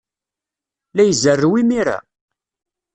[0.95, 1.97] La izerrew imir-a?